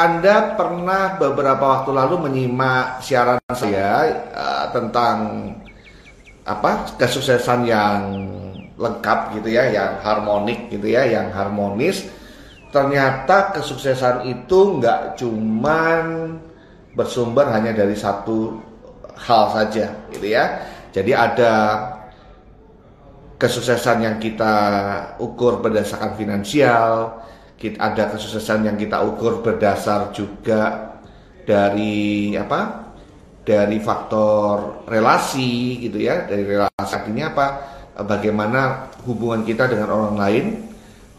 [0.00, 5.16] Anda pernah beberapa waktu lalu menyimak siaran saya uh, tentang
[6.48, 8.00] apa kesuksesan yang
[8.80, 12.08] lengkap gitu ya, yang harmonik gitu ya, yang harmonis.
[12.72, 16.38] Ternyata kesuksesan itu nggak cuman
[16.96, 18.56] bersumber hanya dari satu
[19.20, 20.64] hal saja gitu ya.
[20.96, 21.52] Jadi ada
[23.36, 24.54] kesuksesan yang kita
[25.20, 27.20] ukur berdasarkan finansial,
[27.60, 30.96] kita ada kesuksesan yang kita ukur berdasar juga
[31.44, 32.88] dari apa?
[33.44, 37.46] Dari faktor relasi gitu ya, dari relasi artinya apa?
[38.00, 40.46] Bagaimana hubungan kita dengan orang lain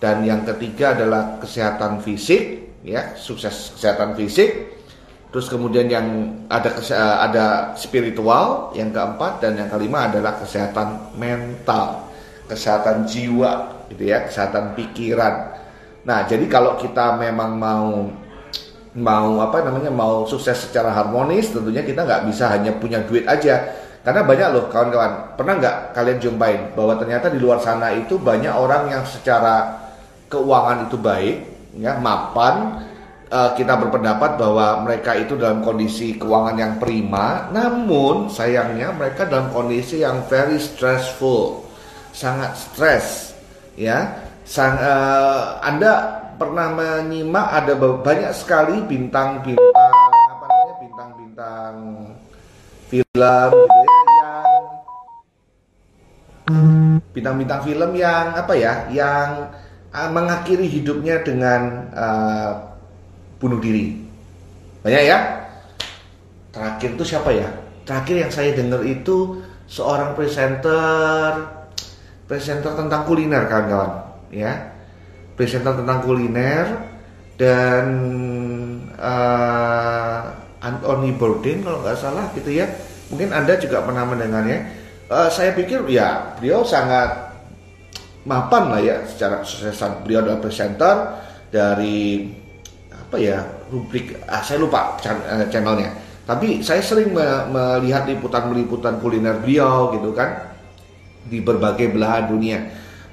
[0.02, 4.82] dan yang ketiga adalah kesehatan fisik ya, sukses kesehatan fisik.
[5.30, 6.08] Terus kemudian yang
[6.50, 6.74] ada
[7.22, 7.46] ada
[7.78, 12.12] spiritual, yang keempat dan yang kelima adalah kesehatan mental
[12.52, 15.61] kesehatan jiwa gitu ya, kesehatan pikiran.
[16.02, 18.10] Nah, jadi kalau kita memang mau
[18.92, 23.72] mau apa namanya mau sukses secara harmonis, tentunya kita nggak bisa hanya punya duit aja.
[24.02, 28.50] Karena banyak loh kawan-kawan, pernah nggak kalian jumpain bahwa ternyata di luar sana itu banyak
[28.50, 29.78] orang yang secara
[30.26, 31.38] keuangan itu baik,
[31.78, 32.82] ya mapan,
[33.30, 39.54] uh, kita berpendapat bahwa mereka itu dalam kondisi keuangan yang prima, namun sayangnya mereka dalam
[39.54, 41.70] kondisi yang very stressful
[42.12, 43.32] sangat stres
[43.80, 44.21] ya
[44.52, 51.76] sang uh, Anda pernah menyimak ada banyak sekali bintang-bintang apa namanya bintang-bintang
[52.92, 54.48] film gitu ya yang
[57.16, 59.56] bintang-bintang film yang apa ya yang
[59.96, 62.52] uh, mengakhiri hidupnya dengan uh,
[63.40, 64.04] bunuh diri.
[64.84, 65.48] Banyak ya?
[66.52, 67.48] Terakhir itu siapa ya?
[67.88, 69.40] Terakhir yang saya dengar itu
[69.72, 71.40] seorang presenter
[72.28, 74.74] presenter tentang kuliner kawan-kawan ya.
[75.36, 76.66] Presenter tentang kuliner
[77.40, 77.86] dan
[79.00, 80.22] uh,
[80.62, 82.70] Anthony Bourdain kalau nggak salah gitu ya.
[83.10, 84.80] Mungkin anda juga pernah mendengarnya.
[85.12, 87.32] Uh, saya pikir ya beliau sangat
[88.24, 90.06] mapan lah ya secara kesuksesan.
[90.06, 90.96] Beliau adalah presenter
[91.50, 92.30] dari
[92.94, 95.92] apa ya rubrik ah, saya lupa eh, channelnya.
[96.22, 97.12] Tapi saya sering
[97.52, 100.54] melihat liputan-liputan kuliner beliau gitu kan
[101.28, 102.60] di berbagai belahan dunia.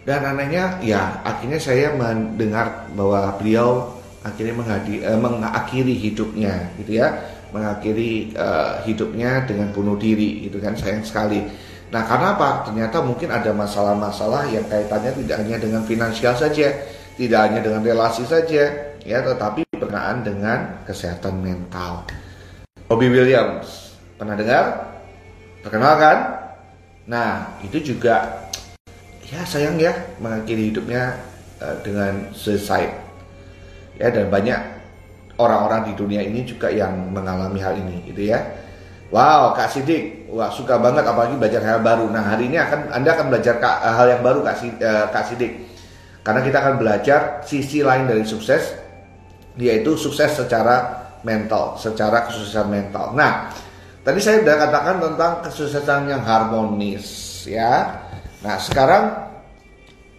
[0.09, 3.93] Dan anehnya ya akhirnya saya mendengar bahwa beliau
[4.25, 7.13] akhirnya menghadi, eh, mengakhiri hidupnya gitu ya,
[7.53, 11.45] mengakhiri eh, hidupnya dengan bunuh diri gitu kan sayang sekali.
[11.93, 12.65] Nah karena apa?
[12.65, 16.73] Ternyata mungkin ada masalah-masalah yang kaitannya tidak hanya dengan finansial saja,
[17.21, 18.65] tidak hanya dengan relasi saja,
[19.05, 22.09] ya, tetapi berkenaan dengan kesehatan mental.
[22.89, 24.65] Robbie Williams pernah dengar?
[25.61, 26.19] Terkenal kan?
[27.09, 28.48] Nah, itu juga
[29.29, 31.17] ya sayang ya mengakhiri hidupnya
[31.61, 32.93] uh, dengan suicide.
[33.99, 34.59] Ya dan banyak
[35.39, 38.41] orang-orang di dunia ini juga yang mengalami hal ini gitu ya.
[39.09, 42.13] Wow, Kak Sidik, wah suka banget apalagi belajar hal baru.
[42.13, 45.53] Nah hari ini akan Anda akan belajar eh, hal yang baru Kak, uh, Kak Sidik,
[46.21, 48.77] karena kita akan belajar sisi lain dari sukses,
[49.57, 53.17] yaitu sukses secara mental, secara kesuksesan mental.
[53.17, 53.49] Nah,
[54.09, 57.05] Tadi saya sudah katakan tentang kesuksesan yang harmonis
[57.45, 58.08] ya.
[58.39, 59.05] Nah, sekarang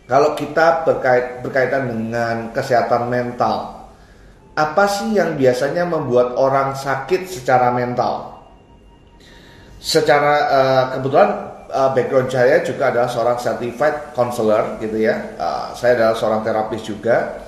[0.10, 3.88] kalau kita berkait berkaitan dengan kesehatan mental,
[4.58, 8.42] apa sih yang biasanya membuat orang sakit secara mental?
[9.80, 11.30] Secara uh, kebetulan
[11.72, 15.16] uh, background saya juga adalah seorang certified counselor gitu ya.
[15.40, 17.46] Uh, saya adalah seorang terapis juga.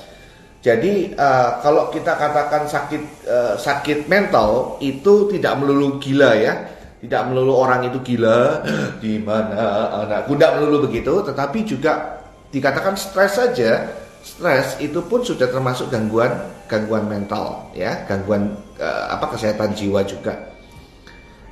[0.62, 6.54] Jadi uh, kalau kita katakan sakit uh, sakit mental itu tidak melulu gila ya,
[7.02, 8.62] tidak melulu orang itu gila
[9.02, 9.58] di mana
[10.06, 12.22] anak tidak melulu begitu, tetapi juga
[12.54, 13.90] dikatakan stres saja.
[14.22, 16.30] Stres itu pun sudah termasuk gangguan
[16.70, 20.54] gangguan mental ya, gangguan uh, apa kesehatan jiwa juga.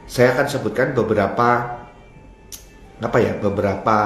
[0.05, 1.81] Saya akan sebutkan beberapa
[3.01, 3.97] apa ya, beberapa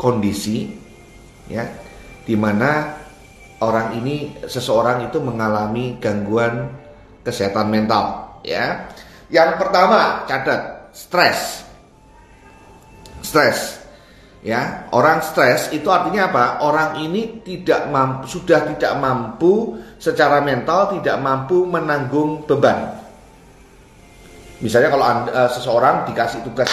[0.00, 0.72] kondisi
[1.52, 1.68] ya
[2.24, 2.96] di mana
[3.60, 6.72] orang ini seseorang itu mengalami gangguan
[7.20, 8.88] kesehatan mental ya.
[9.30, 11.64] Yang pertama catat stres.
[13.22, 13.78] Stres.
[14.40, 16.44] Ya, orang stres itu artinya apa?
[16.64, 22.96] Orang ini tidak mampu sudah tidak mampu secara mental tidak mampu menanggung beban.
[24.64, 26.68] Misalnya kalau anda, uh, seseorang dikasih tugas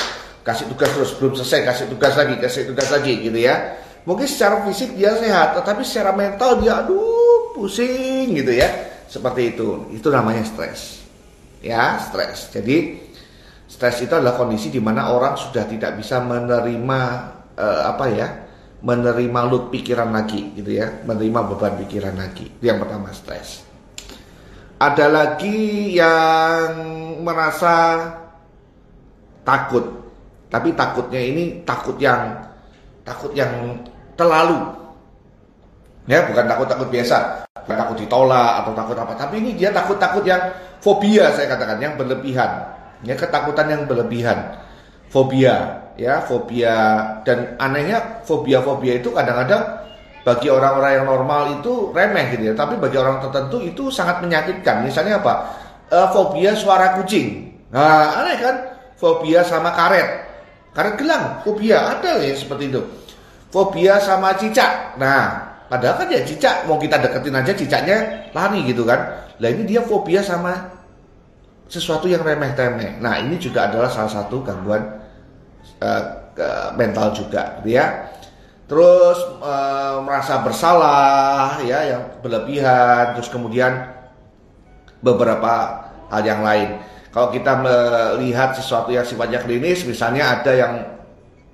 [0.47, 4.63] kasih tugas terus belum selesai kasih tugas lagi kasih tugas lagi gitu ya Mungkin secara
[4.63, 8.71] fisik dia sehat, tetapi secara mental dia aduh pusing gitu ya.
[9.11, 9.91] Seperti itu.
[9.91, 11.03] Itu namanya stres.
[11.67, 12.47] Ya, stres.
[12.55, 12.95] Jadi
[13.67, 17.01] stres itu adalah kondisi di mana orang sudah tidak bisa menerima
[17.59, 18.29] uh, apa ya?
[18.77, 22.45] menerima load pikiran lagi gitu ya, menerima beban pikiran lagi.
[22.45, 23.65] Itu yang pertama stres.
[24.77, 26.69] ada lagi yang
[27.25, 27.97] merasa
[29.41, 29.81] takut
[30.53, 32.35] tapi takutnya ini takut yang
[33.01, 33.79] takut yang
[34.13, 34.59] terlalu
[36.05, 40.23] ya bukan takut takut biasa takut ditolak atau takut apa tapi ini dia takut takut
[40.23, 40.39] yang
[40.81, 42.73] fobia saya katakan yang berlebihan.
[43.05, 44.57] Ya ketakutan yang berlebihan.
[45.07, 46.75] Fobia ya fobia.
[47.25, 49.85] Dan anehnya fobia fobia itu kadang-kadang
[50.25, 52.53] bagi orang-orang yang normal itu remeh gitu ya.
[52.57, 54.85] Tapi bagi orang tertentu itu sangat menyakitkan.
[54.85, 55.33] Misalnya apa?
[55.87, 57.53] E, fobia suara kucing.
[57.73, 58.55] Nah aneh kan?
[58.97, 60.25] Fobia sama karet.
[60.73, 61.97] Karet gelang fobia.
[61.97, 62.81] Ada ya seperti itu.
[63.53, 64.97] Fobia sama cicak.
[64.99, 67.97] Nah Padahal kan ya cicak mau kita deketin aja cicaknya
[68.31, 69.27] lari gitu kan.
[69.37, 70.73] Lah ini dia fobia sama
[71.67, 73.03] sesuatu yang remeh-temeh.
[73.03, 74.87] Nah ini juga adalah salah satu gangguan
[75.83, 76.01] uh,
[76.79, 78.07] mental juga, gitu ya.
[78.67, 83.15] Terus uh, merasa bersalah, ya, yang berlebihan.
[83.19, 83.91] Terus kemudian
[85.03, 86.79] beberapa hal yang lain.
[87.11, 90.73] Kalau kita melihat sesuatu yang sifatnya klinis, misalnya ada yang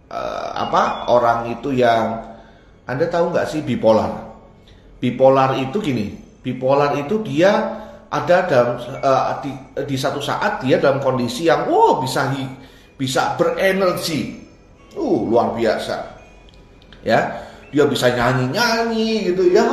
[0.10, 2.33] uh, apa orang itu yang
[2.84, 4.36] anda tahu nggak sih bipolar?
[5.00, 9.52] Bipolar itu gini, bipolar itu dia ada dalam uh, di,
[9.90, 12.30] di satu saat dia dalam kondisi yang wow bisa
[12.96, 14.38] bisa berenergi,
[14.94, 15.98] uh luar biasa,
[17.02, 17.42] ya
[17.74, 19.66] dia bisa nyanyi nyanyi gitu ya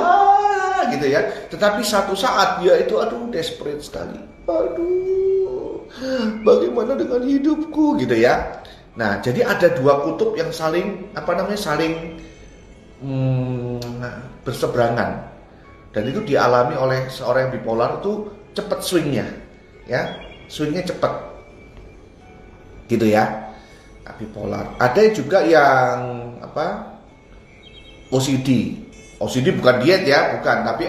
[0.88, 1.20] gitu ya.
[1.52, 4.18] Tetapi satu saat dia itu aduh desperate sekali,
[4.48, 5.84] aduh
[6.42, 8.64] bagaimana dengan hidupku gitu ya.
[8.96, 12.18] Nah jadi ada dua kutub yang saling apa namanya saling
[13.02, 14.00] hmm,
[14.44, 15.28] berseberangan.
[15.90, 19.26] Dan itu dialami oleh seorang yang bipolar itu cepat swingnya
[19.90, 20.14] ya.
[20.46, 21.12] Swingnya cepat
[22.86, 23.50] gitu ya.
[24.06, 24.66] Nah, bipolar.
[24.78, 25.98] Ada juga yang
[26.42, 26.94] apa
[28.10, 28.78] OCD
[29.20, 30.58] OCD bukan diet ya bukan.
[30.64, 30.86] Tapi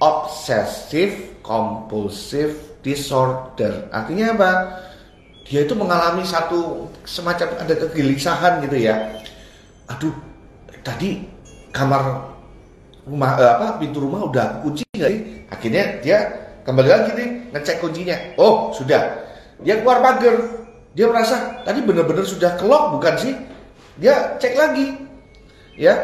[0.00, 3.86] obsessive compulsive disorder.
[3.92, 4.52] Artinya apa?
[5.46, 9.20] Dia itu mengalami satu semacam ada kegelisahan gitu ya.
[9.86, 10.14] Aduh
[10.82, 11.29] tadi
[11.70, 12.30] kamar
[13.06, 15.22] rumah eh, apa pintu rumah udah kunci nggak sih?
[15.50, 16.18] Akhirnya dia
[16.66, 18.16] kembali lagi nih ngecek kuncinya.
[18.38, 19.00] Oh sudah.
[19.62, 20.36] Dia keluar pagar.
[20.90, 23.34] Dia merasa tadi benar-benar sudah kelok bukan sih?
[24.02, 24.94] Dia cek lagi.
[25.78, 25.94] Ya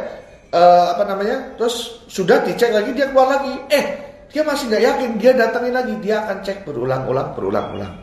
[0.51, 1.59] eh, apa namanya?
[1.59, 3.55] Terus sudah dicek lagi dia keluar lagi.
[3.71, 3.85] Eh
[4.31, 5.11] dia masih nggak yakin.
[5.19, 5.95] Dia datangin lagi.
[6.03, 7.95] Dia akan cek berulang-ulang berulang-ulang.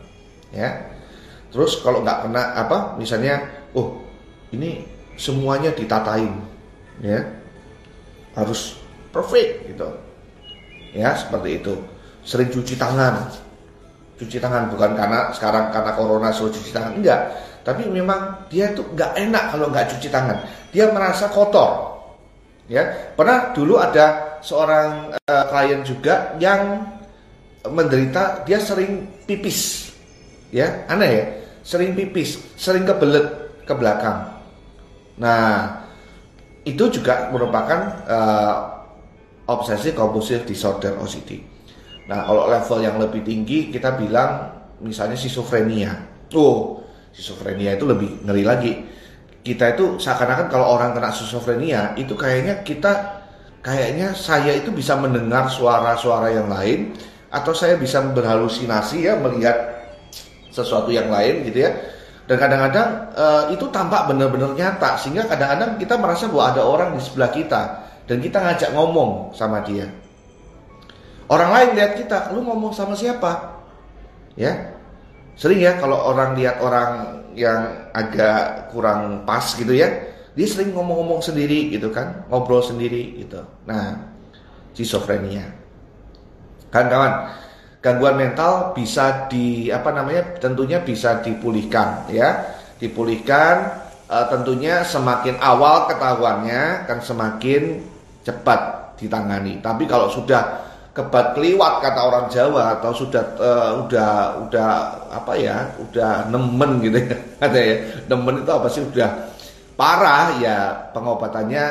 [0.54, 0.94] Ya.
[1.54, 3.45] Terus kalau nggak kena apa misalnya,
[3.77, 4.01] oh
[4.50, 4.81] ini
[5.13, 6.33] semuanya ditatain,
[6.98, 7.21] ya
[8.33, 8.77] harus
[9.13, 9.88] perfect gitu.
[10.94, 11.74] Ya seperti itu.
[12.25, 13.30] Sering cuci tangan.
[14.18, 16.97] Cuci tangan bukan karena sekarang karena corona suruh cuci tangan.
[16.97, 17.33] Enggak.
[17.63, 20.38] Tapi memang dia itu nggak enak kalau nggak cuci tangan.
[20.69, 21.97] Dia merasa kotor.
[22.69, 23.13] Ya.
[23.18, 26.86] Pernah dulu ada seorang uh, klien juga yang
[27.65, 29.91] menderita dia sering pipis.
[30.53, 31.25] Ya aneh ya.
[31.63, 33.25] Sering pipis sering kebelet
[33.65, 34.29] ke belakang.
[35.18, 35.82] Nah
[36.63, 38.56] itu juga merupakan uh,
[39.51, 41.44] obsesi kompulsif disorder OCD.
[42.07, 45.91] Nah, kalau level yang lebih tinggi kita bilang misalnya schizophrenia.
[46.36, 48.74] Oh, schizophrenia itu lebih ngeri lagi.
[49.43, 53.24] Kita itu seakan-akan kalau orang kena schizophrenia itu kayaknya kita
[53.60, 56.96] kayaknya saya itu bisa mendengar suara-suara yang lain
[57.27, 59.55] atau saya bisa berhalusinasi ya melihat
[60.53, 61.72] sesuatu yang lain gitu ya
[62.24, 62.89] dan kadang-kadang
[63.20, 67.62] uh, itu tampak benar-benar nyata sehingga kadang-kadang kita merasa bahwa ada orang di sebelah kita
[68.08, 69.88] dan kita ngajak ngomong sama dia.
[71.27, 73.60] Orang lain lihat kita lu ngomong sama siapa?
[74.39, 74.75] Ya.
[75.36, 79.89] Sering ya kalau orang lihat orang yang agak kurang pas gitu ya
[80.38, 83.42] dia sering ngomong-ngomong sendiri gitu kan ngobrol sendiri gitu.
[83.65, 83.98] Nah
[84.74, 85.46] schizophrenia
[86.74, 87.13] kan kawan
[87.84, 92.56] gangguan mental bisa di apa namanya tentunya bisa dipulihkan ya.
[92.80, 93.56] Dipulihkan
[94.08, 97.84] e, tentunya semakin awal ketahuannya kan semakin
[98.24, 99.60] cepat ditangani.
[99.60, 100.63] Tapi kalau sudah
[100.96, 104.70] kebat keliwat kata orang Jawa atau sudah uh, udah udah
[105.10, 107.75] apa ya udah nemen gitu ya ada ya.
[108.08, 108.86] Nemen itu apa sih?
[108.86, 109.10] Udah
[109.74, 110.58] parah ya
[110.94, 111.66] pengobatannya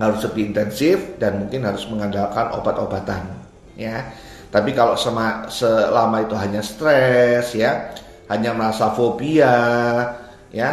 [0.00, 3.20] harus lebih intensif dan mungkin harus mengandalkan obat-obatan
[3.76, 4.08] ya
[4.50, 7.94] tapi kalau sema, selama itu hanya stres ya,
[8.26, 9.54] hanya merasa fobia
[10.50, 10.70] ya,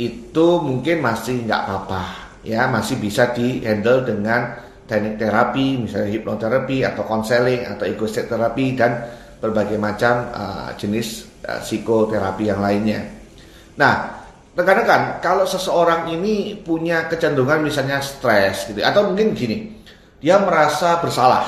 [0.00, 2.02] itu mungkin masih nggak apa-apa
[2.40, 4.56] ya, masih bisa di handle dengan
[4.88, 9.04] teknik terapi, misalnya hipnoterapi atau konseling atau ego terapi dan
[9.44, 13.00] berbagai macam uh, jenis uh, psikoterapi yang lainnya.
[13.76, 14.24] Nah,
[14.56, 19.84] rekan-rekan, kalau seseorang ini punya kecenderungan misalnya stres gitu atau mungkin gini,
[20.16, 21.44] dia merasa bersalah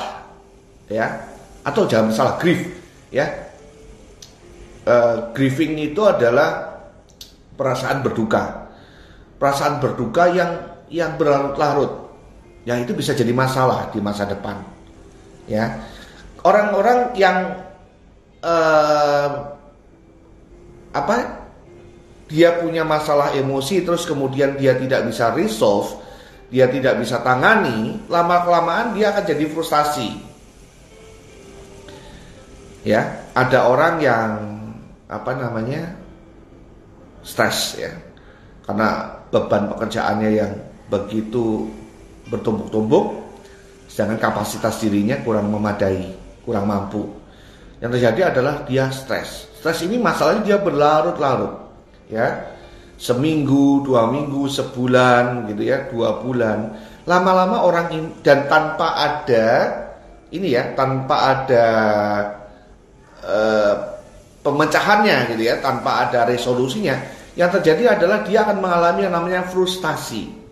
[0.92, 1.33] ya
[1.64, 2.60] atau jangan salah grief
[3.08, 3.26] ya.
[4.84, 6.76] Uh, grieving itu adalah
[7.56, 8.68] perasaan berduka.
[9.40, 10.52] Perasaan berduka yang
[10.92, 12.12] yang berlarut-larut.
[12.68, 14.60] Yang itu bisa jadi masalah di masa depan
[15.48, 15.80] ya.
[16.44, 17.64] Orang-orang yang
[18.44, 19.28] uh,
[20.92, 21.16] apa
[22.28, 26.00] dia punya masalah emosi terus kemudian dia tidak bisa resolve
[26.48, 30.33] dia tidak bisa tangani lama kelamaan dia akan jadi frustasi
[32.84, 34.30] ya ada orang yang
[35.08, 35.96] apa namanya
[37.24, 37.92] stres ya
[38.68, 40.52] karena beban pekerjaannya yang
[40.92, 41.68] begitu
[42.28, 43.24] bertumpuk-tumpuk
[43.94, 46.10] sedangkan kapasitas dirinya kurang memadai,
[46.42, 47.06] kurang mampu.
[47.78, 49.46] Yang terjadi adalah dia stres.
[49.54, 51.70] Stres ini masalahnya dia berlarut-larut,
[52.10, 52.50] ya.
[52.98, 56.74] Seminggu, dua minggu, sebulan, gitu ya, dua bulan.
[57.06, 59.46] Lama-lama orang ini dan tanpa ada
[60.34, 61.66] ini ya, tanpa ada
[63.24, 63.74] uh,
[64.44, 67.00] pemecahannya, gitu ya, tanpa ada resolusinya,
[67.34, 70.44] yang terjadi adalah dia akan mengalami yang namanya frustasi.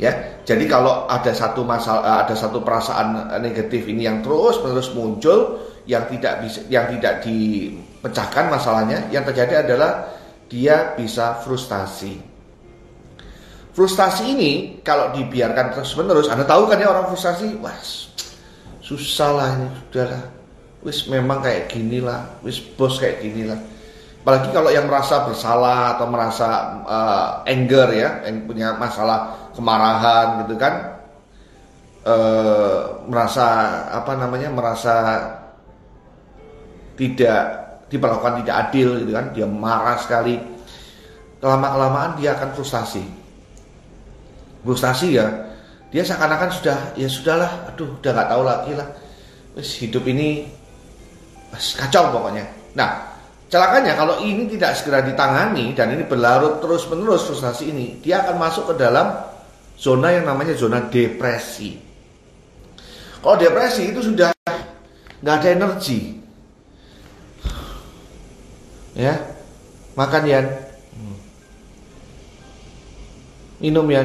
[0.00, 4.90] Ya jadi kalau ada satu masalah eh, ada satu perasaan negatif ini yang terus menerus
[4.90, 10.10] muncul yang tidak bisa yang tidak dipecahkan masalahnya yang terjadi adalah
[10.50, 12.18] dia bisa frustasi.
[13.72, 17.54] Frustasi ini kalau dibiarkan terus menerus anda tahu kan ya orang frustasi?
[17.62, 17.78] Wah
[18.82, 20.41] susah lah ini sudahlah
[20.82, 23.58] wis memang kayak gini lah wis bos kayak gini lah.
[24.22, 30.54] Apalagi kalau yang merasa bersalah atau merasa uh, anger ya yang punya masalah kemarahan gitu
[30.56, 30.74] kan
[32.06, 32.16] e,
[33.06, 33.46] merasa
[33.92, 34.94] apa namanya merasa
[36.98, 37.42] tidak
[37.88, 40.38] diperlakukan tidak adil gitu kan dia marah sekali.
[41.42, 43.02] Lama kelamaan dia akan frustasi.
[44.62, 45.26] Frustasi ya
[45.90, 48.88] dia seakan-akan sudah ya sudahlah aduh udah nggak tahu lagi lah.
[49.58, 50.48] Hidup ini
[51.52, 53.12] kacau pokoknya nah
[53.52, 58.40] celakanya kalau ini tidak segera ditangani dan ini berlarut terus menerus frustasi ini dia akan
[58.40, 59.32] masuk ke dalam
[59.82, 61.74] zona yang namanya zona depresi.
[63.22, 64.30] Kalau depresi itu sudah
[65.22, 66.18] nggak ada energi,
[68.98, 69.14] ya
[69.94, 70.40] makan ya,
[73.62, 74.02] minum ya.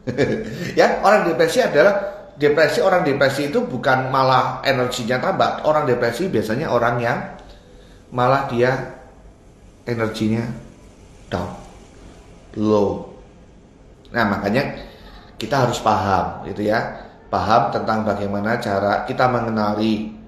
[0.80, 5.68] ya orang depresi adalah depresi orang depresi itu bukan malah energinya tambah.
[5.68, 7.18] Orang depresi biasanya orang yang
[8.10, 8.96] malah dia
[9.84, 10.42] energinya
[11.30, 11.52] down,
[12.58, 13.10] low,
[14.10, 14.74] Nah, makanya
[15.38, 17.06] kita harus paham gitu ya.
[17.30, 20.18] Paham tentang bagaimana cara kita mengenali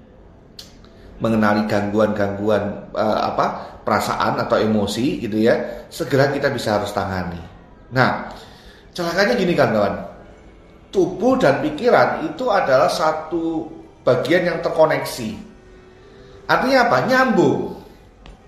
[1.19, 5.85] mengenali gangguan-gangguan uh, apa perasaan atau emosi gitu ya.
[5.91, 7.39] Segera kita bisa harus tangani.
[7.91, 8.31] Nah,
[8.95, 9.95] celakanya gini kan kawan.
[10.93, 13.65] Tubuh dan pikiran itu adalah satu
[14.05, 15.33] bagian yang terkoneksi.
[16.45, 16.97] Artinya apa?
[17.09, 17.81] Nyambung.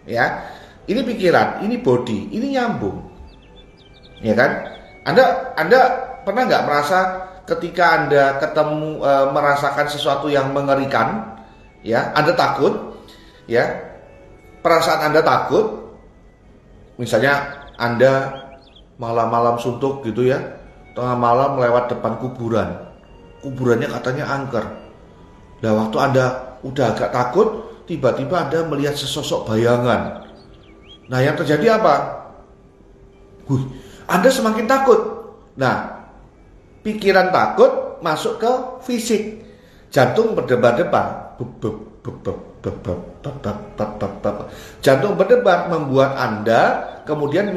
[0.06, 0.46] Ya.
[0.86, 3.02] Ini pikiran, ini body, ini nyambung.
[4.22, 4.52] Ya kan?
[5.02, 5.80] Anda Anda
[6.22, 7.00] pernah nggak merasa
[7.50, 11.38] ketika Anda ketemu e, merasakan sesuatu yang mengerikan,
[11.82, 13.02] ya, Anda takut,
[13.50, 13.66] ya,
[14.62, 15.94] perasaan Anda takut,
[17.02, 18.46] misalnya Anda
[18.98, 20.42] malam-malam suntuk gitu ya,
[20.96, 22.70] tengah malam lewat depan kuburan,
[23.44, 24.66] kuburannya katanya angker.
[25.60, 26.26] Nah waktu Anda
[26.64, 27.48] udah agak takut,
[27.86, 30.24] tiba-tiba Anda melihat sesosok bayangan.
[31.12, 32.26] Nah yang terjadi apa?
[33.46, 33.62] Wih,
[34.06, 35.02] anda semakin takut.
[35.58, 36.06] Nah,
[36.86, 38.52] pikiran takut masuk ke
[38.86, 39.42] fisik.
[39.90, 41.38] Jantung berdebar-debar.
[44.84, 46.62] Jantung berdebar membuat Anda
[47.06, 47.50] kemudian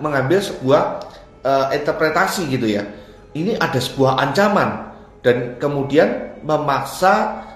[0.00, 1.04] mengambil sebuah
[1.44, 2.84] uh, interpretasi gitu ya.
[3.30, 4.90] Ini ada sebuah ancaman
[5.22, 7.46] dan kemudian memaksa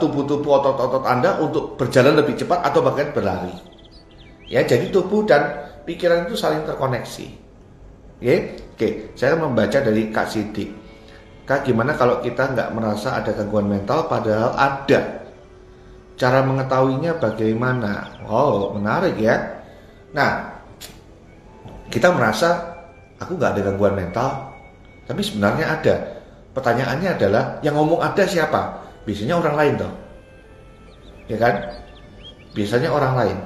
[0.00, 3.52] tubuh-tubuh uh, otot-otot Anda untuk berjalan lebih cepat atau bahkan berlari.
[4.46, 7.26] Ya, jadi tubuh dan pikiran itu saling terkoneksi.
[8.20, 8.36] Oke,
[8.76, 8.88] oke.
[9.18, 10.70] Saya membaca dari Kak Sidik.
[11.48, 15.24] Kak, gimana kalau kita nggak merasa ada gangguan mental padahal ada?
[16.14, 18.22] Cara mengetahuinya bagaimana?
[18.28, 19.64] Oh, menarik ya.
[20.12, 20.62] Nah,
[21.90, 22.69] kita merasa
[23.20, 24.50] aku nggak ada gangguan mental,
[25.04, 25.94] tapi sebenarnya ada.
[26.50, 28.82] Pertanyaannya adalah yang ngomong ada siapa?
[29.06, 29.92] Biasanya orang lain toh,
[31.30, 31.54] ya kan?
[32.50, 33.36] Biasanya orang lain.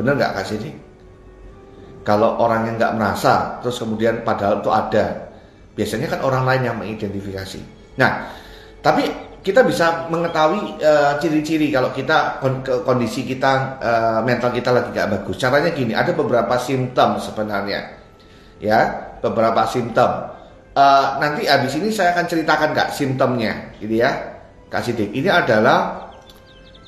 [0.00, 0.72] Bener nggak Kak Sidik?
[2.00, 5.28] Kalau orang yang nggak merasa, terus kemudian padahal itu ada,
[5.76, 7.60] biasanya kan orang lain yang mengidentifikasi.
[8.00, 8.32] Nah,
[8.80, 9.04] tapi
[9.44, 12.40] kita bisa mengetahui uh, ciri-ciri kalau kita
[12.88, 15.36] kondisi kita uh, mental kita lagi nggak bagus.
[15.36, 17.99] Caranya gini, ada beberapa simptom sebenarnya,
[18.60, 20.30] ya, beberapa simptom.
[20.76, 24.38] uh, nanti habis ini saya akan ceritakan kak simptomnya, gitu ya,
[24.70, 25.10] kak Sidik.
[25.10, 26.08] Ini adalah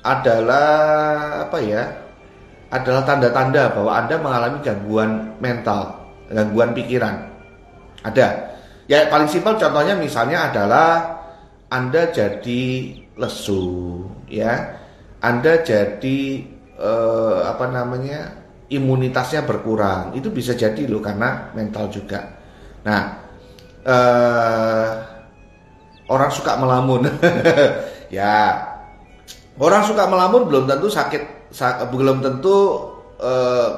[0.07, 0.69] adalah
[1.49, 1.83] apa ya?
[2.73, 5.93] Adalah tanda-tanda bahwa anda mengalami gangguan mental,
[6.33, 7.21] gangguan pikiran.
[8.00, 8.57] Ada.
[8.91, 11.21] Ya paling simpel contohnya misalnya adalah
[11.69, 14.81] anda jadi lesu, ya.
[15.23, 16.19] Anda jadi
[16.81, 18.42] eh, apa namanya
[18.73, 20.17] imunitasnya berkurang.
[20.17, 22.33] Itu bisa jadi loh karena mental juga.
[22.83, 23.02] Nah,
[23.85, 24.88] uh,
[26.09, 27.09] orang suka melamun.
[28.17, 28.59] ya,
[29.61, 32.57] orang suka melamun belum tentu sakit, sak, belum tentu
[33.21, 33.71] uh,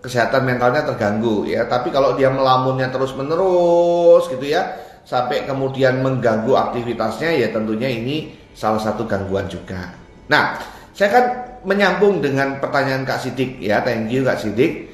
[0.00, 1.64] kesehatan mentalnya terganggu ya.
[1.68, 8.36] Tapi kalau dia melamunnya terus menerus gitu ya, sampai kemudian mengganggu aktivitasnya ya tentunya ini
[8.56, 9.92] salah satu gangguan juga.
[10.28, 10.56] Nah,
[10.96, 11.24] saya kan
[11.64, 14.92] menyambung dengan pertanyaan Kak Sidik ya, thank you Kak Sidik.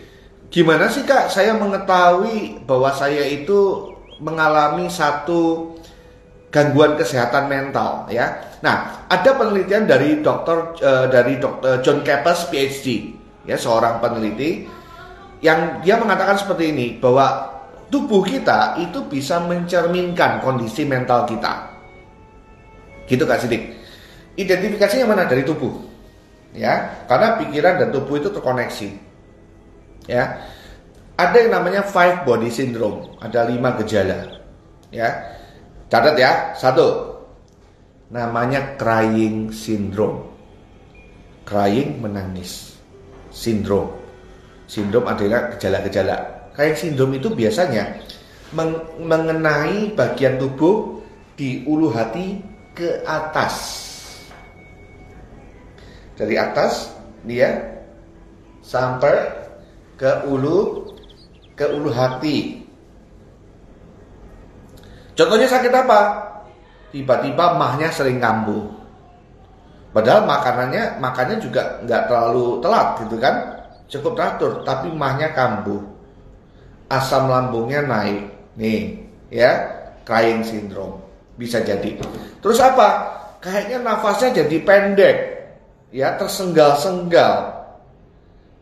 [0.51, 5.75] Gimana sih Kak saya mengetahui bahwa saya itu mengalami satu
[6.51, 8.59] gangguan kesehatan mental ya.
[8.63, 13.15] Nah, ada penelitian dari dokter uh, dari dokter John Kappas PhD
[13.47, 14.67] ya, seorang peneliti
[15.41, 17.57] yang dia mengatakan seperti ini bahwa
[17.89, 21.71] tubuh kita itu bisa mencerminkan kondisi mental kita.
[23.11, 23.79] Gitu Kak Sidik.
[24.39, 25.90] Identifikasinya mana dari tubuh?
[26.51, 28.91] Ya, karena pikiran dan tubuh itu terkoneksi.
[30.11, 30.43] Ya
[31.21, 34.41] ada yang namanya five body syndrome, ada lima gejala.
[34.89, 35.37] Ya,
[35.93, 36.57] catat ya.
[36.57, 37.13] Satu,
[38.09, 40.33] namanya crying syndrome.
[41.45, 42.73] Crying menangis.
[43.31, 43.93] Sindrom.
[44.65, 46.49] Sindrom adalah gejala-gejala.
[46.57, 48.01] Crying syndrome itu biasanya
[48.57, 51.05] meng mengenai bagian tubuh
[51.37, 52.41] di ulu hati
[52.73, 53.87] ke atas.
[56.21, 56.93] Dari atas
[57.25, 57.49] dia
[58.61, 59.17] sampai
[59.97, 60.93] ke ulu
[61.57, 62.61] ke ulu hati.
[65.17, 66.01] Contohnya sakit apa?
[66.93, 68.69] Tiba-tiba mahnya sering kambuh.
[69.97, 73.35] Padahal makanannya makannya juga nggak terlalu telat gitu kan,
[73.91, 75.83] cukup teratur, tapi mahnya kambuh.
[76.91, 78.29] Asam lambungnya naik,
[78.59, 78.99] nih
[79.31, 79.51] ya,
[80.03, 80.99] crying syndrome
[81.39, 81.97] bisa jadi.
[82.43, 83.19] Terus apa?
[83.41, 85.17] Kayaknya nafasnya jadi pendek,
[85.91, 87.63] ya tersenggal-senggal.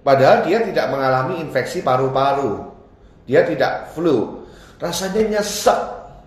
[0.03, 2.69] Padahal dia tidak mengalami infeksi paru-paru
[3.29, 4.49] dia tidak flu.
[4.81, 5.81] Rasanya nyesek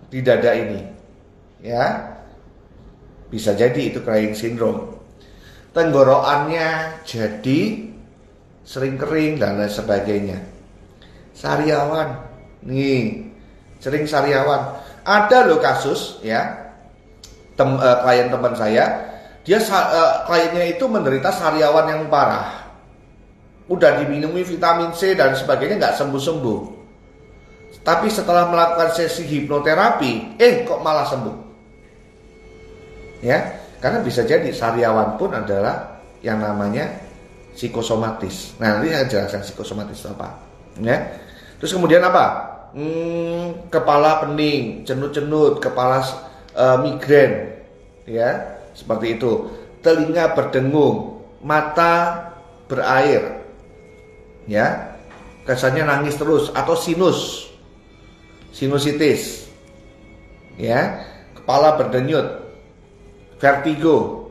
[0.06, 0.80] di dada ini.
[1.58, 2.14] Ya.
[3.26, 5.02] Bisa jadi itu crying syndrome.
[5.74, 7.60] Tenggorokannya jadi
[8.62, 10.38] sering kering dan lain sebagainya.
[11.34, 12.22] Sariawan.
[12.62, 13.26] Nih,
[13.82, 14.78] sering sariawan.
[15.02, 16.70] Ada loh kasus ya.
[17.58, 19.11] Tem, uh, klien teman saya,
[19.42, 22.62] dia uh, kliennya itu menderita sariawan yang parah.
[23.66, 26.60] Udah diminumi vitamin C dan sebagainya nggak sembuh-sembuh.
[27.82, 31.36] Tapi setelah melakukan sesi hipnoterapi, eh kok malah sembuh.
[33.22, 33.38] Ya,
[33.82, 36.86] karena bisa jadi sariawan pun adalah yang namanya
[37.58, 38.54] psikosomatis.
[38.62, 40.28] Nah, nanti saya jelaskan psikosomatis itu apa.
[40.78, 40.98] Ya.
[41.58, 42.54] Terus kemudian apa?
[42.72, 46.00] Hmm, kepala pening, cenut-cenut, kepala
[46.56, 47.60] uh, migrain,
[48.08, 49.48] ya, seperti itu.
[49.82, 52.30] Telinga berdengung, mata
[52.70, 53.42] berair,
[54.46, 54.94] ya,
[55.42, 57.50] kesannya nangis terus atau sinus,
[58.54, 59.50] sinusitis,
[60.54, 61.02] ya,
[61.34, 62.46] kepala berdenyut,
[63.42, 64.30] vertigo.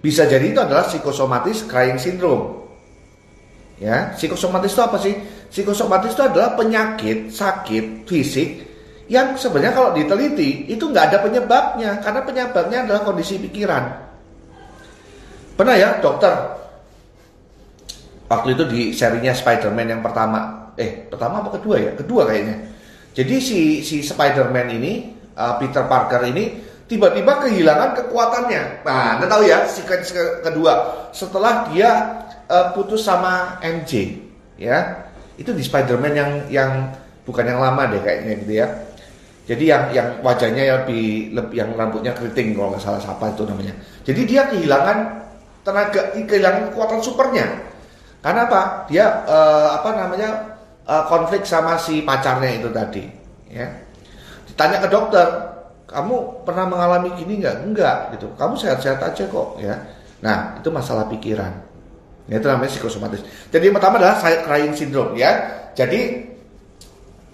[0.00, 2.68] Bisa jadi itu adalah psikosomatis crying syndrome.
[3.80, 5.16] Ya, psikosomatis itu apa sih?
[5.48, 8.69] Psikosomatis itu adalah penyakit sakit fisik
[9.10, 13.84] yang sebenarnya kalau diteliti itu nggak ada penyebabnya karena penyebabnya adalah kondisi pikiran.
[15.58, 16.30] Pernah ya dokter
[18.30, 21.92] waktu itu di serinya Spider-Man yang pertama, eh pertama apa kedua ya?
[21.98, 22.70] Kedua kayaknya
[23.10, 28.86] jadi si si Spider-Man ini uh, Peter Parker ini tiba-tiba kehilangan kekuatannya.
[28.86, 29.82] Nah, Anda tahu ya si
[30.42, 31.90] kedua setelah dia
[32.46, 34.18] uh, putus sama MJ,
[34.58, 35.06] ya.
[35.34, 36.70] Itu di Spider-Man yang yang
[37.26, 38.66] bukan yang lama deh kayaknya gitu ya.
[39.50, 43.42] Jadi yang yang wajahnya yang lebih, lebih yang rambutnya keriting kalau nggak salah siapa itu
[43.42, 43.74] namanya.
[44.06, 44.98] Jadi dia kehilangan
[45.66, 47.50] tenaga, kehilangan kekuatan supernya.
[48.22, 48.86] Karena apa?
[48.86, 50.30] Dia uh, apa namanya
[50.86, 53.02] uh, konflik sama si pacarnya itu tadi
[53.50, 53.66] ya.
[54.46, 55.26] Ditanya ke dokter
[55.90, 57.56] kamu pernah mengalami gini nggak?
[57.66, 58.30] Enggak gitu.
[58.38, 59.74] Kamu sehat-sehat aja kok ya.
[60.22, 61.50] Nah itu masalah pikiran.
[62.30, 63.26] Ya, itu namanya psikosomatis.
[63.50, 65.58] Jadi yang pertama adalah crying syndrome ya.
[65.74, 66.30] Jadi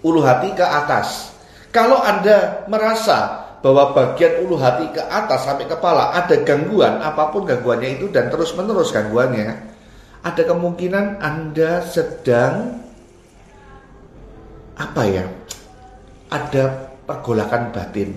[0.01, 1.36] ulu hati ke atas
[1.77, 7.45] kalau anda merasa bahwa bagian ulu hati ke atas sampai kepala ada gangguan apa pun
[7.45, 9.53] gangguannya itu dan terus menerus gangguannya
[10.25, 12.81] ada kemungkinan anda sedang
[14.77, 15.25] apa ya
[16.27, 18.11] ada pergolakan batin.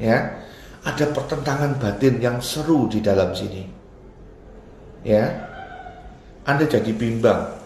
[0.00, 0.40] Ya.
[0.80, 3.68] Ada pertentangan batin yang seru di dalam sini.
[5.04, 5.28] Ya.
[6.48, 7.59] Anda jadi bimbang.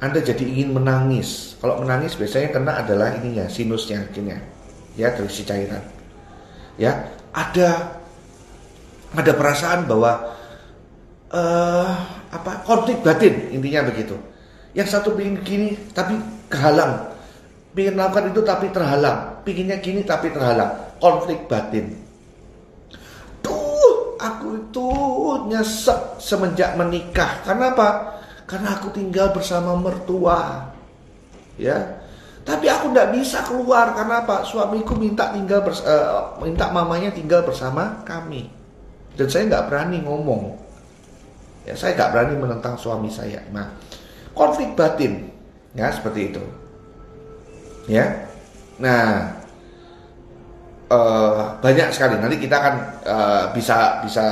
[0.00, 1.60] Anda jadi ingin menangis.
[1.60, 4.40] Kalau menangis biasanya kena adalah ininya, sinusnya akhirnya.
[4.96, 5.84] Ya, dari si cairan.
[6.80, 8.00] Ya, ada
[9.12, 10.34] ada perasaan bahwa
[11.30, 11.90] uh,
[12.32, 14.16] apa konflik batin intinya begitu.
[14.72, 16.16] Yang satu ingin gini tapi
[16.48, 17.10] kehalang
[17.70, 19.18] Pingin melakukan itu tapi terhalang.
[19.46, 20.98] Pinginnya gini tapi terhalang.
[20.98, 21.94] Konflik batin.
[23.46, 24.90] Duh, aku itu
[25.46, 27.46] nyesek semenjak menikah.
[27.46, 27.88] Karena apa?
[28.50, 30.66] Karena aku tinggal bersama mertua.
[31.54, 32.02] Ya.
[32.42, 34.42] Tapi aku tidak bisa keluar karena apa?
[34.42, 38.50] Suamiku minta tinggal uh, minta mamanya tinggal bersama kami.
[39.14, 40.58] Dan saya nggak berani ngomong.
[41.62, 43.38] Ya, saya nggak berani menentang suami saya.
[43.54, 43.70] Nah,
[44.34, 45.30] konflik batin,
[45.74, 46.42] ya seperti itu
[47.86, 48.06] ya
[48.80, 49.34] nah
[50.88, 54.26] uh, banyak sekali nanti kita akan uh, bisa bisa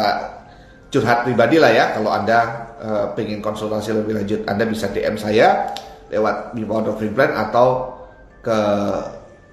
[0.88, 5.74] curhat pribadi lah ya kalau anda uh, pengen konsultasi lebih lanjut anda bisa DM saya
[6.08, 7.94] lewat Bimawar Plan atau
[8.40, 8.58] ke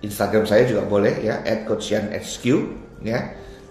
[0.06, 2.44] Instagram saya juga boleh ya @coachianhq
[3.04, 3.20] ya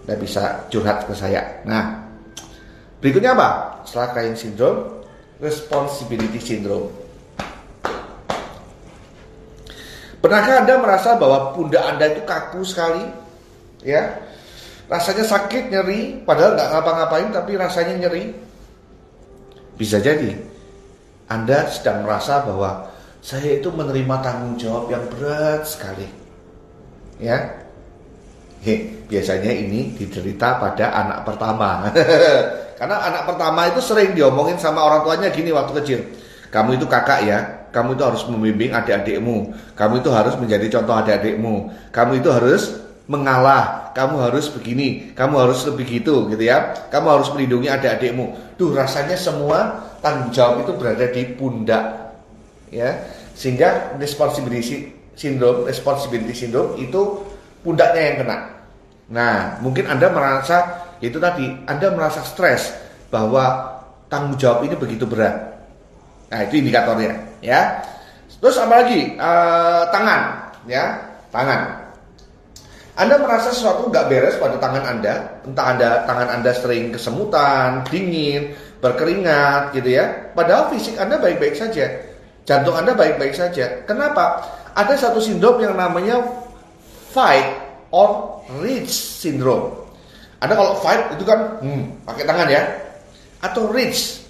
[0.05, 2.05] anda bisa curhat ke saya nah
[3.01, 5.01] berikutnya apa setelah crying syndrome
[5.41, 7.05] responsibility syndrome
[10.25, 13.05] Pernahkah Anda merasa bahwa pundak Anda itu kaku sekali?
[13.85, 14.17] Ya.
[14.89, 18.33] Rasanya sakit, nyeri, padahal nggak ngapa-ngapain tapi rasanya nyeri.
[19.75, 20.35] Bisa jadi
[21.27, 22.91] Anda sedang merasa bahwa
[23.25, 26.05] saya itu menerima tanggung jawab yang berat sekali.
[27.17, 27.65] Ya.
[28.61, 31.89] He, biasanya ini diderita pada anak pertama.
[32.79, 35.99] Karena anak pertama itu sering diomongin sama orang tuanya gini waktu kecil.
[36.49, 37.39] Kamu itu kakak ya,
[37.75, 39.51] kamu itu harus membimbing adik-adikmu.
[39.75, 41.55] Kamu itu harus menjadi contoh adik-adikmu.
[41.91, 42.79] Kamu itu harus
[43.11, 43.84] mengalah.
[43.95, 45.15] Kamu harus begini.
[45.15, 46.75] Kamu harus lebih gitu, gitu ya.
[46.91, 48.59] Kamu harus melindungi adik-adikmu.
[48.59, 52.11] Tuh rasanya semua tanggung jawab itu berada di pundak.
[52.75, 57.23] Ya, sehingga responsibility syndrome, responsibility syndrome itu
[57.63, 58.37] pundaknya yang kena.
[59.05, 62.73] Nah, mungkin Anda merasa itu tadi, Anda merasa stres
[63.07, 63.79] bahwa
[64.11, 65.55] tanggung jawab ini begitu berat.
[66.33, 67.85] Nah, itu indikatornya, ya.
[68.41, 69.13] Terus apa lagi?
[69.15, 70.21] Uh, tangan,
[70.67, 71.84] ya, tangan.
[72.95, 78.55] Anda merasa sesuatu nggak beres pada tangan Anda, entah Anda tangan Anda sering kesemutan, dingin,
[78.79, 80.31] berkeringat, gitu ya.
[80.31, 81.91] Padahal fisik Anda baik-baik saja,
[82.47, 83.83] jantung Anda baik-baik saja.
[83.83, 84.47] Kenapa?
[84.75, 86.23] Ada satu sindrom yang namanya
[87.11, 87.51] fight
[87.91, 89.75] or reach syndrome.
[90.39, 92.63] Anda kalau fight itu kan hmm, pakai tangan ya,
[93.43, 94.25] atau reach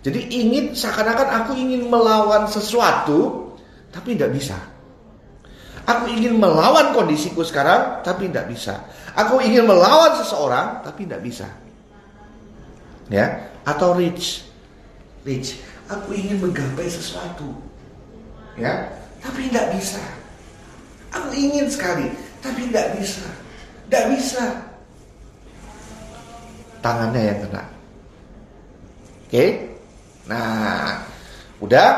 [0.00, 3.52] jadi ingin seakan-akan aku ingin melawan sesuatu
[3.92, 4.56] tapi tidak bisa.
[5.90, 8.86] Aku ingin melawan kondisiku sekarang tapi tidak bisa.
[9.18, 11.50] Aku ingin melawan seseorang tapi tidak bisa.
[13.10, 14.46] Ya, atau reach.
[15.26, 15.58] Reach.
[15.90, 17.58] Aku ingin menggapai sesuatu.
[18.54, 18.86] Ya,
[19.18, 20.02] tapi tidak bisa.
[21.10, 22.06] Aku ingin sekali
[22.38, 23.26] tapi tidak bisa.
[23.90, 24.44] Tidak bisa.
[26.78, 27.64] Tangannya yang kena.
[29.26, 29.26] Oke?
[29.26, 29.50] Okay?
[30.30, 31.02] Nah,
[31.58, 31.90] udah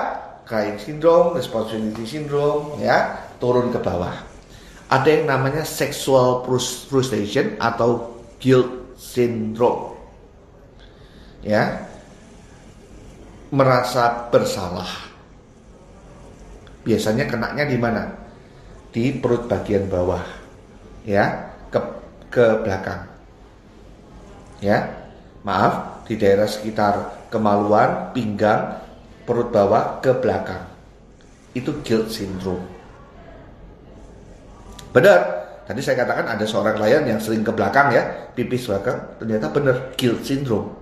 [0.49, 4.15] crying syndrome, responsibility syndrome, ya turun ke bawah.
[4.87, 9.99] Ada yang namanya sexual frustration atau guilt syndrome.
[11.43, 11.91] Ya,
[13.51, 15.11] merasa bersalah.
[16.87, 18.03] Biasanya kenaknya di mana?
[18.95, 20.23] Di perut bagian bawah,
[21.03, 21.81] ya, ke
[22.31, 23.11] ke belakang.
[24.63, 24.87] Ya,
[25.43, 28.79] maaf, di daerah sekitar kemaluan, pinggang,
[29.27, 30.63] perut bawah ke belakang.
[31.57, 32.72] Itu guilt syndrome.
[34.93, 35.19] Benar,
[35.65, 39.77] tadi saya katakan ada seorang klien yang sering ke belakang ya, pipis belakang, ternyata benar
[39.97, 40.77] guilt syndrome.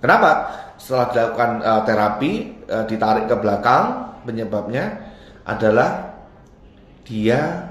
[0.00, 0.52] Kenapa?
[0.80, 2.32] Setelah dilakukan uh, terapi,
[2.68, 3.84] uh, ditarik ke belakang,
[4.24, 5.12] penyebabnya
[5.44, 6.16] adalah
[7.04, 7.70] dia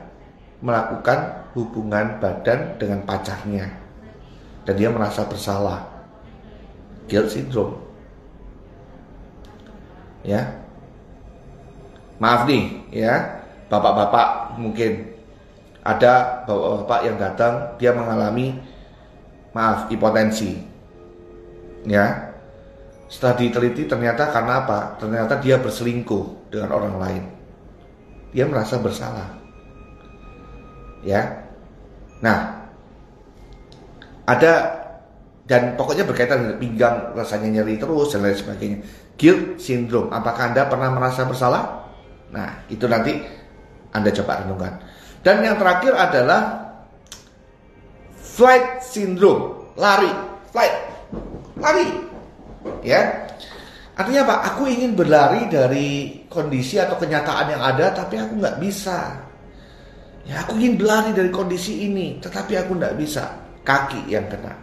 [0.64, 3.68] melakukan hubungan badan dengan pacarnya
[4.64, 5.82] dan dia merasa bersalah.
[7.06, 7.86] Guilt syndrome
[10.26, 10.42] ya
[12.18, 15.14] maaf nih ya bapak-bapak mungkin
[15.86, 18.58] ada bapak-bapak yang datang dia mengalami
[19.54, 20.58] maaf hipotensi.
[21.86, 22.34] Ya.
[23.06, 24.98] Setelah diteliti ternyata karena apa?
[24.98, 27.24] Ternyata dia berselingkuh dengan orang lain.
[28.34, 29.30] Dia merasa bersalah.
[31.06, 31.46] Ya.
[32.26, 32.66] Nah.
[34.26, 34.74] Ada
[35.46, 38.78] dan pokoknya berkaitan dengan pinggang rasanya nyeri terus dan lain sebagainya.
[39.22, 40.10] Guilt syndrome.
[40.10, 41.86] Apakah Anda pernah merasa bersalah?
[42.34, 43.22] Nah, itu nanti
[43.94, 44.82] Anda coba renungkan.
[45.26, 46.70] Dan yang terakhir adalah
[48.22, 50.14] flight syndrome, lari,
[50.54, 50.76] flight,
[51.58, 51.90] lari.
[52.86, 53.26] Ya.
[53.98, 54.36] Artinya apa?
[54.54, 59.18] Aku ingin berlari dari kondisi atau kenyataan yang ada, tapi aku nggak bisa.
[60.30, 63.26] Ya, aku ingin berlari dari kondisi ini, tetapi aku nggak bisa.
[63.66, 64.54] Kaki yang kena,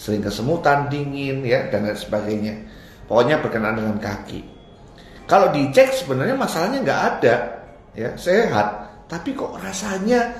[0.00, 2.54] sering kesemutan, dingin, ya, dan lain sebagainya.
[3.04, 4.40] Pokoknya berkenaan dengan kaki.
[5.28, 7.59] Kalau dicek sebenarnya masalahnya nggak ada,
[7.94, 8.90] ya, sehat.
[9.10, 10.30] Tapi kok rasanya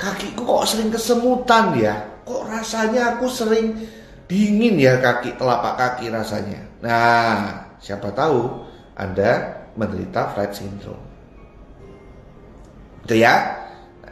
[0.00, 1.94] kakiku kok sering kesemutan ya?
[2.24, 3.76] Kok rasanya aku sering
[4.24, 6.64] dingin ya kaki telapak kaki rasanya?
[6.80, 8.64] Nah siapa tahu
[8.96, 11.04] anda menderita flight syndrome.
[13.04, 13.60] Itu ya?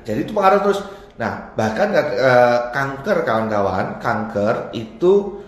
[0.05, 0.81] Jadi itu pengaruh terus.
[1.17, 5.41] Nah bahkan eh, kanker kawan-kawan kanker itu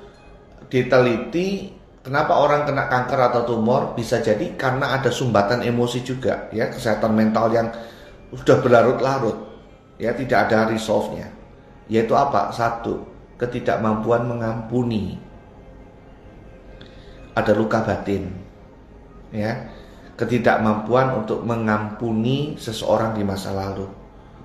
[0.72, 6.68] diteliti kenapa orang kena kanker atau tumor bisa jadi karena ada sumbatan emosi juga ya
[6.68, 7.72] kesehatan mental yang
[8.36, 9.54] sudah berlarut-larut
[9.98, 11.30] ya tidak ada resolve-nya.
[11.86, 12.50] Yaitu apa?
[12.50, 13.04] Satu
[13.36, 15.18] ketidakmampuan mengampuni.
[17.34, 18.30] Ada luka batin
[19.34, 19.70] ya.
[20.14, 23.90] Ketidakmampuan untuk mengampuni seseorang di masa lalu.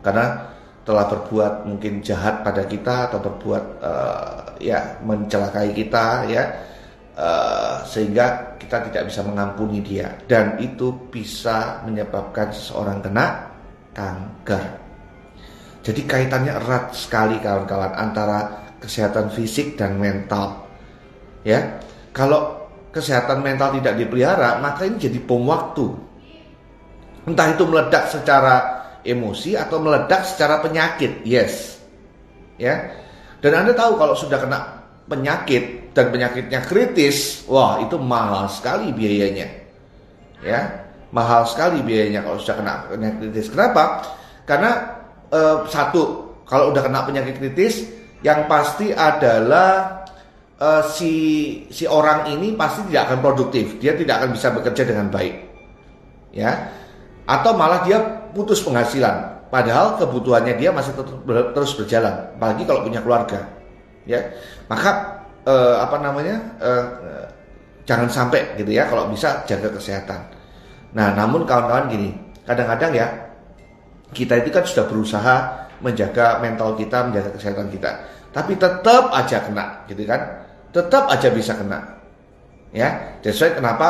[0.02, 0.50] Karena
[0.82, 6.50] telah berbuat mungkin jahat pada kita atau berbuat uh, ya mencelakai kita ya
[7.18, 13.50] uh, sehingga kita tidak bisa mengampuni dia dan itu bisa menyebabkan seseorang kena
[13.96, 14.64] kanker.
[15.80, 20.68] Jadi kaitannya erat sekali kawan-kawan antara kesehatan fisik dan mental.
[21.48, 21.80] Ya,
[22.12, 25.88] kalau kesehatan mental tidak dipelihara, maka ini jadi bom waktu.
[27.26, 28.56] Entah itu meledak secara
[29.08, 31.24] emosi atau meledak secara penyakit.
[31.24, 31.80] Yes.
[32.60, 32.92] Ya.
[33.40, 34.60] Dan Anda tahu kalau sudah kena
[35.08, 39.48] penyakit dan penyakitnya kritis, wah itu mahal sekali biayanya.
[40.40, 43.48] Ya mahal sekali biayanya kalau sudah kena penyakit kritis.
[43.50, 44.06] Kenapa?
[44.46, 44.72] Karena
[45.30, 47.86] eh, satu, kalau udah kena penyakit kritis,
[48.22, 50.02] yang pasti adalah
[50.58, 51.14] eh, si
[51.74, 55.36] si orang ini pasti tidak akan produktif, dia tidak akan bisa bekerja dengan baik,
[56.34, 56.70] ya,
[57.26, 58.00] atau malah dia
[58.34, 59.42] putus penghasilan.
[59.50, 60.94] Padahal kebutuhannya dia masih
[61.26, 63.50] terus berjalan, apalagi kalau punya keluarga,
[64.06, 64.30] ya.
[64.70, 65.19] Maka
[65.50, 66.38] eh, apa namanya?
[66.62, 66.86] Eh,
[67.90, 70.22] jangan sampai gitu ya, kalau bisa jaga kesehatan.
[70.94, 72.14] Nah, namun kawan-kawan gini,
[72.46, 73.08] kadang-kadang ya
[74.14, 75.36] kita itu kan sudah berusaha
[75.82, 77.90] menjaga mental kita, menjaga kesehatan kita,
[78.30, 80.22] tapi tetap aja kena, gitu kan?
[80.70, 81.98] Tetap aja bisa kena.
[82.70, 83.90] Ya, jadi kenapa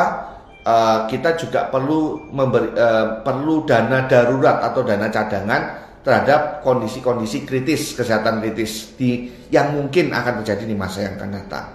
[0.64, 7.92] uh, kita juga perlu memberi uh, perlu dana darurat atau dana cadangan terhadap kondisi-kondisi kritis
[7.92, 11.66] kesehatan kritis di yang mungkin akan terjadi di masa yang akan datang.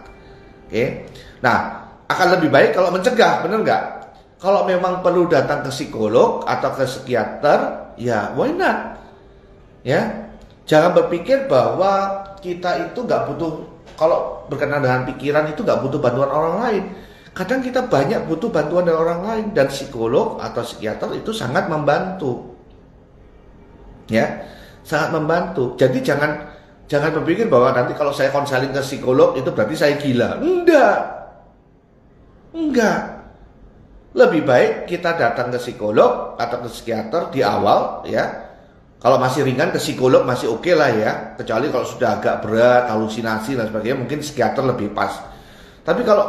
[0.65, 1.05] Oke,
[1.45, 3.83] nah akan lebih baik kalau mencegah, benar nggak?
[4.41, 8.97] Kalau memang perlu datang ke psikolog atau ke psikiater, ya why not?
[9.85, 10.29] Ya,
[10.65, 13.51] jangan berpikir bahwa kita itu nggak butuh
[13.95, 16.83] kalau berkenaan dengan pikiran itu nggak butuh bantuan orang lain.
[17.35, 22.54] Kadang kita banyak butuh bantuan dari orang lain dan psikolog atau psikiater itu sangat membantu.
[24.11, 24.45] Ya,
[24.85, 25.73] sangat membantu.
[25.77, 26.51] Jadi jangan
[26.85, 30.41] jangan berpikir bahwa nanti kalau saya konseling ke psikolog itu berarti saya gila.
[30.41, 30.99] Enggak.
[32.55, 33.15] Enggak
[34.15, 38.47] lebih baik kita datang ke psikolog atau ke psikiater di awal ya.
[38.95, 41.11] Kalau masih ringan ke psikolog masih oke okay lah ya.
[41.35, 45.19] Kecuali kalau sudah agak berat, halusinasi dan sebagainya mungkin psikiater lebih pas.
[45.83, 46.25] Tapi kalau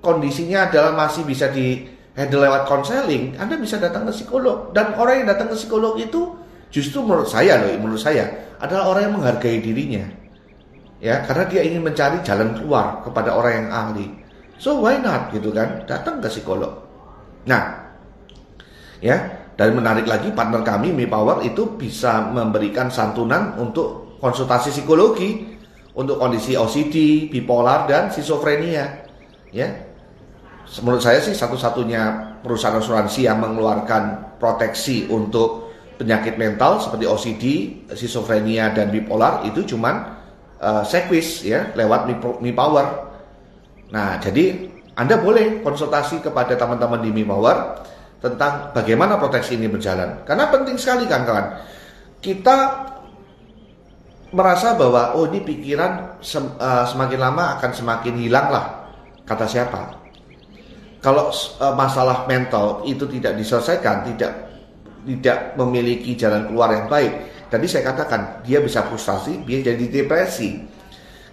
[0.00, 1.84] kondisinya adalah masih bisa di
[2.16, 4.72] handle lewat konseling, Anda bisa datang ke psikolog.
[4.72, 6.32] Dan orang yang datang ke psikolog itu
[6.68, 10.04] justru menurut saya loh, menurut saya adalah orang yang menghargai dirinya.
[10.98, 14.06] Ya, karena dia ingin mencari jalan keluar kepada orang yang ahli.
[14.58, 15.86] So why not gitu kan?
[15.86, 16.74] Datang ke psikolog.
[17.46, 17.94] Nah,
[18.98, 19.16] ya,
[19.54, 25.58] dan menarik lagi partner kami Mi Power itu bisa memberikan santunan untuk konsultasi psikologi
[25.98, 29.06] untuk kondisi OCD, bipolar dan schizophrenia.
[29.50, 29.86] Ya.
[30.84, 35.67] Menurut saya sih satu-satunya perusahaan asuransi yang mengeluarkan proteksi untuk
[35.98, 37.44] penyakit mental seperti OCD,
[37.90, 40.14] schizophrenia dan bipolar itu cuman
[40.62, 43.10] uh, Sequis ya lewat Mi, Mi Power.
[43.90, 47.86] Nah, jadi anda boleh konsultasi kepada teman-teman di Mimawar
[48.18, 50.26] tentang bagaimana proteksi ini berjalan.
[50.26, 51.46] Karena penting sekali kan kawan.
[52.18, 52.56] Kita
[54.34, 58.90] merasa bahwa oh ini pikiran sem, uh, semakin lama akan semakin hilang lah.
[59.22, 59.98] Kata siapa?
[60.98, 64.47] Kalau uh, masalah mental itu tidak diselesaikan, tidak
[65.08, 67.12] tidak memiliki jalan keluar yang baik.
[67.48, 70.78] Tadi saya katakan dia bisa frustasi, dia jadi depresi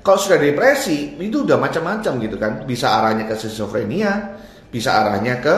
[0.05, 2.61] kalau sudah depresi, itu udah macam-macam gitu kan.
[2.69, 4.37] Bisa arahnya ke schizofrenia,
[4.69, 5.55] bisa arahnya ke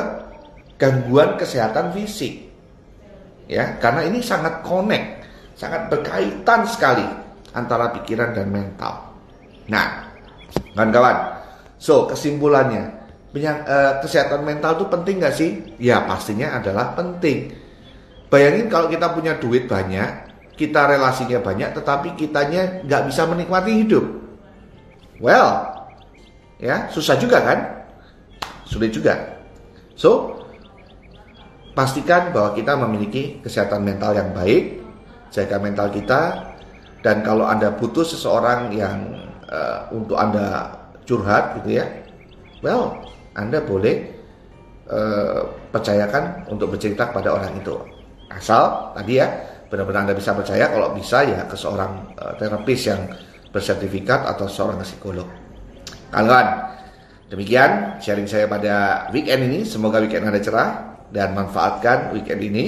[0.80, 2.48] gangguan kesehatan fisik.
[3.52, 5.28] Ya, karena ini sangat connect,
[5.60, 7.04] sangat berkaitan sekali
[7.52, 9.12] antara pikiran dan mental.
[9.68, 10.16] Nah,
[10.72, 11.44] kawan-kawan,
[11.76, 12.88] so kesimpulannya,
[13.36, 15.76] uh, kesehatan mental itu penting gak sih?
[15.76, 17.52] Ya pastinya adalah penting.
[18.28, 24.04] Bayangin kalau kita punya duit banyak, kita relasinya banyak, tetapi kitanya nggak bisa menikmati hidup.
[25.24, 25.50] Well,
[26.60, 27.60] ya susah juga kan?
[28.68, 29.38] Sulit juga.
[29.96, 30.44] So,
[31.78, 34.84] pastikan bahwa kita memiliki kesehatan mental yang baik,
[35.32, 36.52] jaga mental kita,
[37.06, 40.76] dan kalau anda butuh seseorang yang uh, untuk anda
[41.08, 41.86] curhat gitu ya,
[42.60, 43.00] well,
[43.38, 44.10] anda boleh
[44.92, 47.97] uh, percayakan untuk bercerita kepada orang itu.
[48.38, 49.28] Asal tadi ya
[49.68, 53.02] benar-benar anda bisa percaya kalau bisa ya ke seorang uh, terapis yang
[53.52, 55.28] bersertifikat atau seorang psikolog.
[56.14, 56.48] Kawan,
[57.28, 59.68] demikian sharing saya pada weekend ini.
[59.68, 60.70] Semoga weekend Anda cerah
[61.12, 62.66] dan manfaatkan weekend ini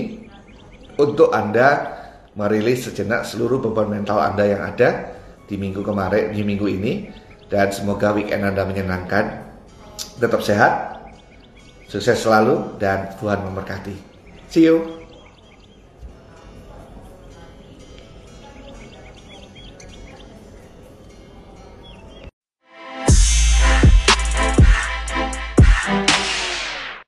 [0.99, 1.95] untuk Anda
[2.35, 5.15] merilis sejenak seluruh beban mental Anda yang ada
[5.47, 6.93] di minggu kemarin, di minggu ini.
[7.49, 9.49] Dan semoga weekend Anda menyenangkan.
[10.21, 11.01] Tetap sehat,
[11.89, 13.95] sukses selalu, dan Tuhan memberkati.
[14.53, 14.98] See you.